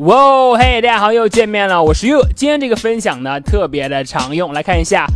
[0.00, 2.22] 哇，嘿，大家好，又见面了，我是 You。
[2.34, 5.06] 今天这个分享呢，特别的常用，来看一下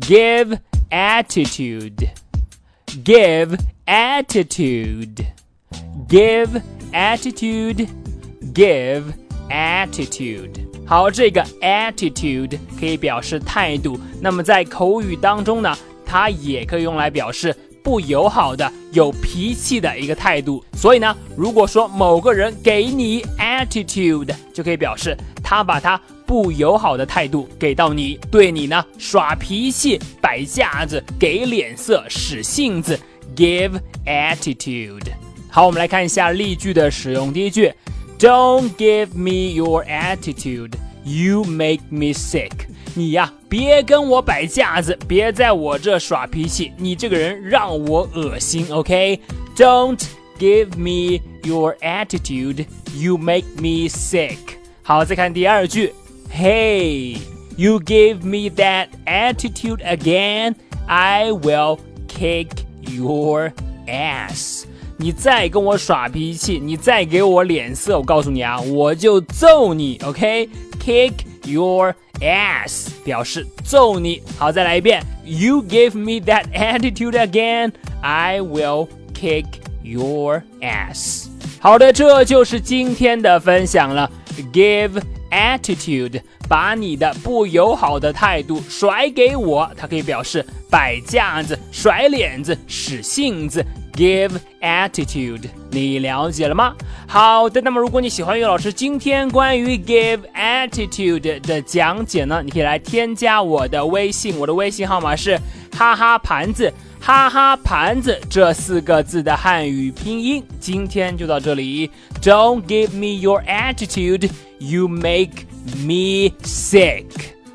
[0.00, 0.56] ，give
[0.88, 9.02] attitude，give attitude，give attitude，give
[9.50, 10.50] attitude。
[10.86, 15.76] 好，这个 attitude 可以表示态度，那么在口语当中呢，
[16.06, 17.54] 它也可以用来表示。
[17.82, 23.24] 不友好的、有脾气的一个态度，所以呢，如果说某个人给你
[23.64, 32.98] attitude，就可以表示他把他不友好的态度给到你，对你呢耍脾气、摆架子、给脸色、使性子
[33.36, 33.72] ，give
[34.06, 35.06] attitude。
[35.50, 37.32] 好，我们来看一下例句的使用。
[37.32, 37.72] 第一句
[38.18, 40.72] ，Don't give me your attitude,
[41.04, 42.52] you make me sick。
[42.94, 48.66] 你呀，别跟我摆架子，别在我这耍脾气，你这个人让我恶心。
[48.70, 50.00] OK，Don't
[50.39, 52.65] give me your attitude,
[52.95, 54.37] you make me sick。
[54.83, 55.93] 好，再看第二句，
[56.31, 57.17] Hey,
[57.57, 60.55] you give me that attitude again,
[60.87, 62.49] I will kick
[62.81, 63.51] your
[63.87, 64.65] ass。
[64.97, 69.99] 你再跟我耍脾气，你再给我脸色，我告诉你啊，我就揍你。
[70.03, 71.13] OK，kick
[71.45, 74.21] your。ass 表示揍你。
[74.37, 75.03] 好，再来一遍。
[75.25, 79.43] You give me that attitude again, I will kick
[79.90, 81.26] Your ass。
[81.58, 84.10] 好的，这就是今天的分享了。
[84.52, 93.64] Give attitude，把你的不友好的态度甩给我，它可以表示摆架子、甩脸子、使性子。
[93.92, 94.30] Give
[94.62, 96.74] attitude，你了解了吗？
[97.06, 105.38] 好的，那么如果你喜欢岳老师今天关于 give attitude 的讲解呢，你可以来添加我的微信，我的微信号码是
[105.80, 110.44] 哈哈盘子，哈哈盘子这四个字的汉语拼音。
[110.60, 115.46] 今天就到这里，Don't give me your attitude，you make
[115.78, 117.06] me sick。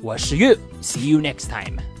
[0.00, 1.95] 我是玉，See you next time。